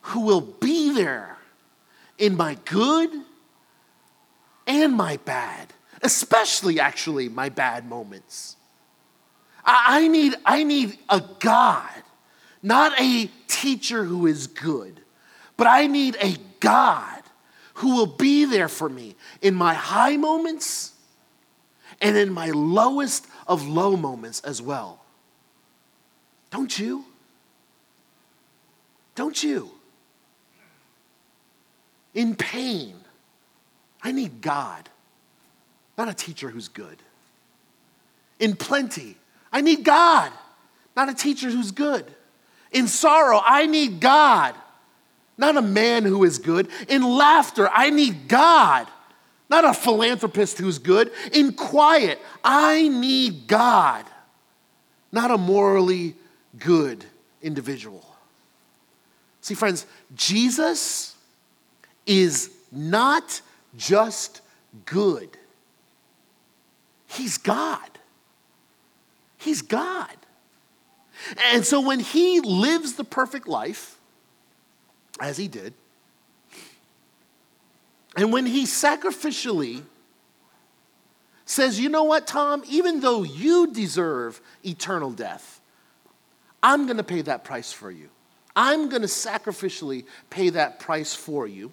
[0.03, 1.39] who will be there
[2.19, 3.11] in my good
[4.67, 8.57] and my bad, especially actually my bad moments.
[9.65, 12.03] I need, I need a God,
[12.63, 15.01] not a teacher who is good,
[15.57, 17.23] but I need a God
[17.75, 20.93] who will be there for me in my high moments
[22.01, 25.01] and in my lowest of low moments as well.
[26.51, 27.05] Don't you?
[29.15, 29.71] Don't you?
[32.15, 32.95] In pain,
[34.03, 34.89] I need God,
[35.97, 37.03] not a teacher who's good.
[38.39, 39.17] In plenty,
[39.53, 40.33] I need God,
[40.97, 42.07] not a teacher who's good.
[42.73, 44.55] In sorrow, I need God,
[45.37, 46.69] not a man who is good.
[46.89, 48.87] In laughter, I need God,
[49.49, 51.11] not a philanthropist who's good.
[51.33, 54.05] In quiet, I need God,
[55.11, 56.15] not a morally
[56.59, 57.05] good
[57.43, 58.05] individual.
[59.41, 61.17] See, friends, Jesus
[62.07, 63.41] is not
[63.77, 64.43] just
[64.85, 65.37] good,
[67.09, 67.91] He's God.
[69.41, 70.15] He's God.
[71.53, 73.99] And so when He lives the perfect life,
[75.19, 75.75] as He did,
[78.17, 79.83] and when He sacrificially
[81.47, 85.61] says, you know what, Tom, even though you deserve eternal death,
[86.63, 88.09] I'm going to pay that price for you.
[88.55, 91.73] I'm going to sacrificially pay that price for you.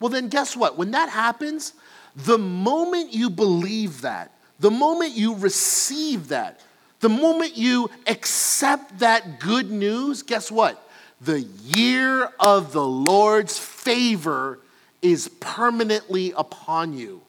[0.00, 0.76] Well, then, guess what?
[0.76, 1.74] When that happens,
[2.16, 6.60] the moment you believe that, the moment you receive that,
[7.00, 10.86] the moment you accept that good news, guess what?
[11.20, 14.58] The year of the Lord's favor
[15.02, 17.22] is permanently upon you.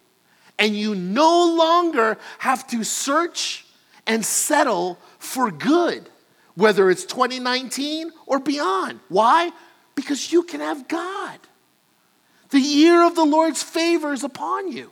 [0.60, 3.66] And you no longer have to search
[4.06, 6.10] and settle for good
[6.56, 9.00] whether it's 2019 or beyond.
[9.10, 9.52] Why?
[9.96, 11.40] Because you can have God.
[12.50, 14.92] The year of the Lord's favor is upon you.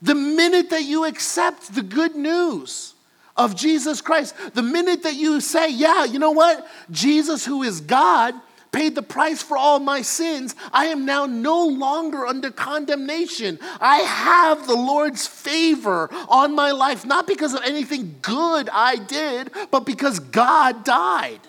[0.00, 2.94] The minute that you accept the good news
[3.36, 6.66] of Jesus Christ, the minute that you say, Yeah, you know what?
[6.90, 8.34] Jesus, who is God,
[8.72, 13.58] paid the price for all my sins, I am now no longer under condemnation.
[13.80, 19.50] I have the Lord's favor on my life, not because of anything good I did,
[19.70, 21.40] but because God died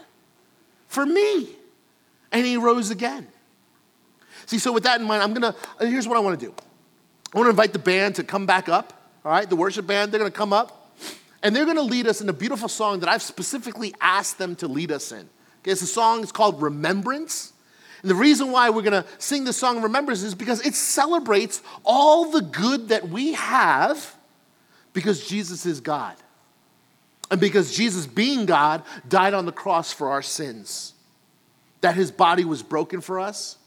[0.87, 1.49] for me
[2.31, 3.27] and he rose again.
[4.45, 6.53] See, so with that in mind, I'm gonna, here's what I wanna do.
[7.33, 8.93] I wanna invite the band to come back up,
[9.25, 9.49] all right?
[9.49, 10.76] The worship band, they're gonna come up
[11.43, 14.67] and they're gonna lead us in a beautiful song that I've specifically asked them to
[14.67, 15.29] lead us in.
[15.61, 17.53] Okay, it's a song, it's called Remembrance.
[18.01, 22.31] And the reason why we're gonna sing this song Remembrance is because it celebrates all
[22.31, 24.15] the good that we have
[24.93, 26.15] because Jesus is God.
[27.29, 30.93] And because Jesus, being God, died on the cross for our sins.
[31.81, 33.57] That his body was broken for us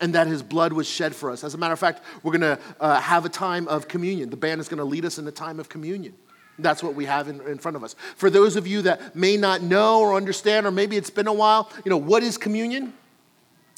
[0.00, 1.44] and that his blood was shed for us.
[1.44, 4.30] As a matter of fact, we're gonna uh, have a time of communion.
[4.30, 6.14] The band is gonna lead us in a time of communion.
[6.58, 7.94] That's what we have in, in front of us.
[8.16, 11.32] For those of you that may not know or understand, or maybe it's been a
[11.32, 12.92] while, you know, what is communion?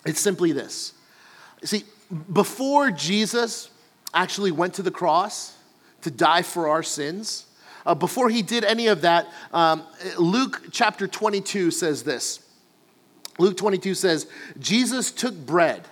[0.04, 0.92] It's simply this.
[1.64, 1.84] See,
[2.32, 3.70] before Jesus
[4.12, 5.56] actually went to the cross
[6.02, 7.46] to die for our sins,
[7.86, 9.84] uh, before he did any of that, um,
[10.18, 12.40] Luke chapter 22 says this.
[13.38, 14.26] Luke 22 says,
[14.58, 15.86] Jesus took bread.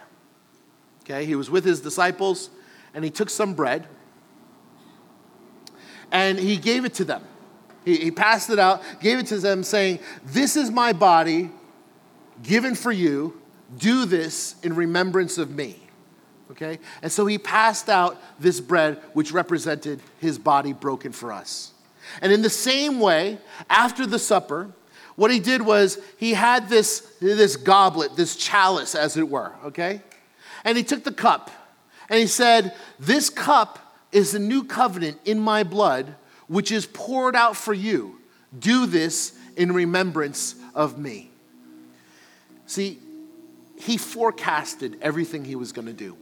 [1.02, 2.50] Okay, he was with his disciples
[2.94, 3.86] and he took some bread
[6.14, 7.22] and he gave it to them.
[7.84, 11.50] He, he passed it out, gave it to them, saying, This is my body
[12.42, 13.42] given for you.
[13.76, 15.80] Do this in remembrance of me.
[16.52, 16.78] Okay?
[17.02, 21.72] And so he passed out this bread, which represented his body broken for us.
[22.22, 23.38] And in the same way,
[23.68, 24.70] after the supper,
[25.16, 30.00] what he did was he had this, this goblet, this chalice, as it were, okay?
[30.62, 31.50] And he took the cup
[32.08, 33.80] and he said, This cup
[34.14, 36.14] is the new covenant in my blood,
[36.46, 38.20] which is poured out for you.
[38.56, 41.30] Do this in remembrance of me.
[42.66, 43.00] See,
[43.76, 46.16] he forecasted everything he was going to do.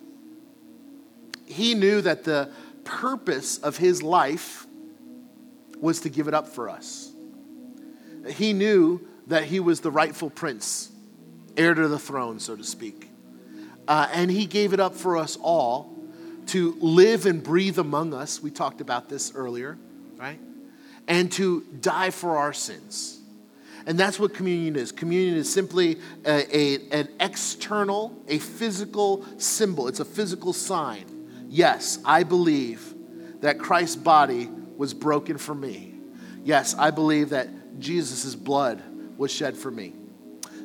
[1.44, 2.50] He knew that the
[2.84, 4.66] purpose of his life
[5.78, 7.12] was to give it up for us.
[8.26, 10.90] He knew that he was the rightful prince,
[11.58, 13.10] heir to the throne, so to speak.
[13.86, 15.91] Uh, and he gave it up for us all
[16.48, 18.42] to live and breathe among us.
[18.42, 19.78] We talked about this earlier,
[20.16, 20.38] right?
[21.08, 23.20] And to die for our sins.
[23.86, 24.92] And that's what communion is.
[24.92, 31.04] Communion is simply a, a, an external, a physical symbol, it's a physical sign.
[31.48, 32.94] Yes, I believe
[33.40, 35.94] that Christ's body was broken for me.
[36.44, 38.82] Yes, I believe that Jesus' blood
[39.18, 39.92] was shed for me.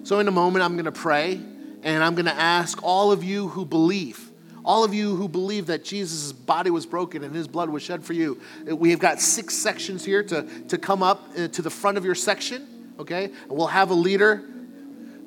[0.04, 1.42] So, in a moment, I'm going to pray
[1.84, 4.32] and I'm going to ask all of you who believe
[4.68, 8.04] all of you who believe that Jesus' body was broken and his blood was shed
[8.04, 11.70] for you, we have got six sections here to, to come up uh, to the
[11.70, 13.24] front of your section, okay?
[13.26, 14.44] And we'll have a leader.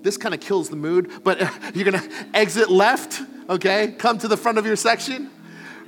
[0.03, 1.41] This kind of kills the mood, but
[1.75, 3.93] you're gonna exit left, okay?
[3.93, 5.31] Come to the front of your section,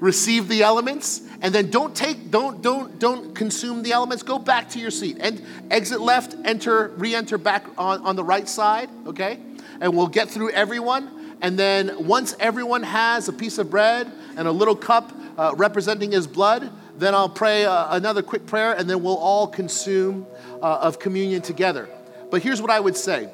[0.00, 4.22] receive the elements, and then don't take, don't, don't, don't consume the elements.
[4.22, 8.48] Go back to your seat and exit left, enter, re-enter back on, on the right
[8.48, 9.38] side, okay?
[9.78, 14.48] And we'll get through everyone and then once everyone has a piece of bread and
[14.48, 18.88] a little cup uh, representing his blood, then I'll pray uh, another quick prayer, and
[18.88, 20.26] then we'll all consume
[20.62, 21.88] uh, of communion together.
[22.30, 23.28] But here's what I would say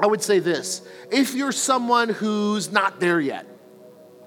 [0.00, 3.46] I would say this if you're someone who's not there yet,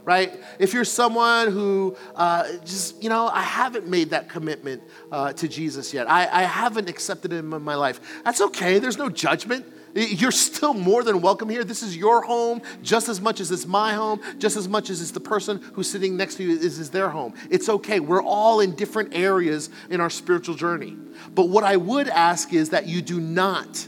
[0.03, 0.31] right?
[0.59, 5.47] If you're someone who uh, just, you know, I haven't made that commitment uh, to
[5.47, 8.77] Jesus yet, I, I haven't accepted him in my life, that's okay.
[8.77, 9.65] There's no judgment.
[9.95, 11.63] You're still more than welcome here.
[11.63, 15.01] This is your home just as much as it's my home, just as much as
[15.01, 17.33] it's the person who's sitting next to you is, is their home.
[17.51, 17.99] It's okay.
[17.99, 20.97] We're all in different areas in our spiritual journey.
[21.35, 23.87] But what I would ask is that you do not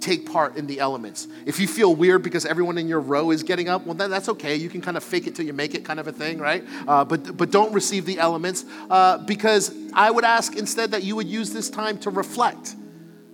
[0.00, 1.28] take part in the elements.
[1.46, 4.28] If you feel weird because everyone in your row is getting up, well, then that's
[4.30, 4.56] okay.
[4.56, 6.64] You can kind of fake it till you make it, kind of a thing, right?
[6.86, 11.16] Uh, but but don't receive the elements uh, because I would ask instead that you
[11.16, 12.76] would use this time to reflect.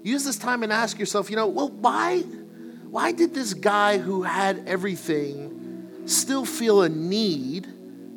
[0.06, 4.22] Use this time and ask yourself, you know, well, why why did this guy who
[4.22, 7.66] had everything still feel a need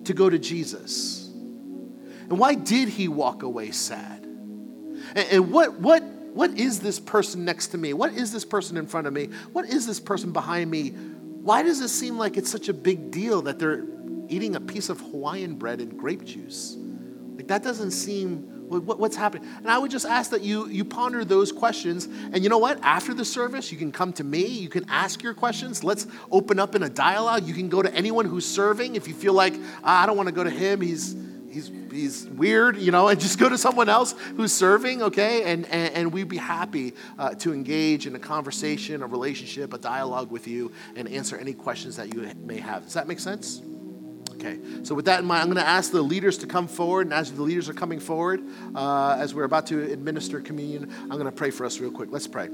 [0.05, 1.29] to go to Jesus?
[1.33, 4.23] And why did he walk away sad?
[4.23, 7.93] And, and what what what is this person next to me?
[7.93, 9.29] What is this person in front of me?
[9.51, 10.89] What is this person behind me?
[10.89, 13.83] Why does it seem like it's such a big deal that they're
[14.27, 16.77] eating a piece of Hawaiian bread and grape juice?
[17.35, 19.47] Like that doesn't seem what's happening.
[19.57, 22.05] And I would just ask that you you ponder those questions.
[22.05, 22.79] And you know what?
[22.83, 24.45] After the service, you can come to me.
[24.45, 25.83] You can ask your questions.
[25.83, 27.47] Let's open up in a dialogue.
[27.47, 30.27] You can go to anyone who's serving if you feel like ah, I don't want
[30.27, 30.81] to go to him.
[30.81, 31.15] He's
[31.51, 35.51] he's, he's weird, you know, and just go to someone else who's serving, okay?
[35.51, 39.77] And, and, and we'd be happy uh, to engage in a conversation, a relationship, a
[39.77, 42.83] dialogue with you and answer any questions that you may have.
[42.83, 43.61] Does that make sense?
[44.39, 47.07] Okay, so with that in mind, I'm going to ask the leaders to come forward.
[47.07, 48.41] And as the leaders are coming forward,
[48.73, 52.07] uh, as we're about to administer communion, I'm going to pray for us real quick.
[52.09, 52.47] Let's pray.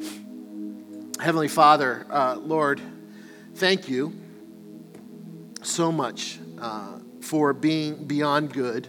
[1.20, 2.82] Heavenly Father, uh, Lord,
[3.54, 4.16] thank you
[5.62, 8.88] so much uh, for being beyond good,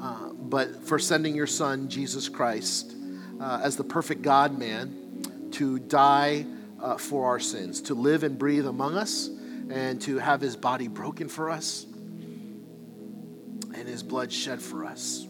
[0.00, 2.96] uh, but for sending your Son, Jesus Christ,
[3.38, 6.46] uh, as the perfect God man to die
[6.80, 9.28] uh, for our sins, to live and breathe among us,
[9.68, 11.84] and to have his body broken for us
[13.76, 15.26] and his blood shed for us.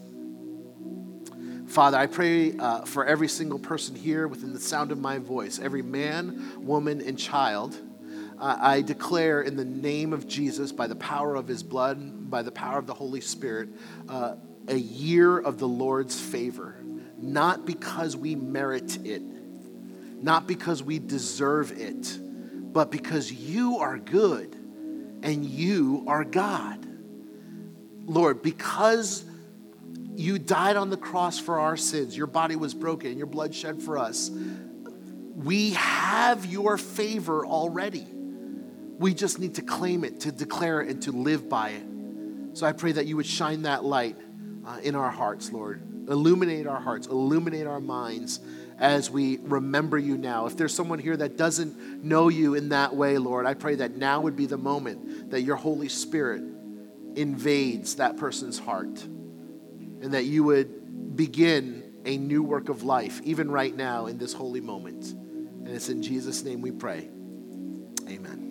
[1.67, 5.59] Father, I pray uh, for every single person here within the sound of my voice,
[5.59, 7.77] every man, woman, and child
[8.39, 12.51] I declare in the name of Jesus, by the power of his blood, by the
[12.51, 13.69] power of the Holy Spirit,
[14.07, 14.35] uh,
[14.67, 16.75] a year of the Lord's favor,
[17.17, 19.23] not because we merit it,
[20.21, 24.53] not because we deserve it, but because you are good
[25.23, 26.86] and you are God.
[28.07, 29.25] Lord, because
[30.15, 33.83] you died on the cross for our sins, your body was broken, your blood shed
[33.83, 34.31] for us,
[35.35, 38.07] we have your favor already.
[38.97, 41.83] We just need to claim it, to declare it, and to live by it.
[42.53, 44.15] So I pray that you would shine that light
[44.65, 45.83] uh, in our hearts, Lord.
[46.09, 48.39] Illuminate our hearts, illuminate our minds
[48.79, 50.45] as we remember you now.
[50.47, 53.95] If there's someone here that doesn't know you in that way, Lord, I pray that
[53.95, 56.41] now would be the moment that your Holy Spirit
[57.17, 63.51] invades that person's heart and that you would begin a new work of life, even
[63.51, 65.05] right now in this holy moment.
[65.05, 67.09] And it's in Jesus' name we pray.
[68.07, 68.46] Amen.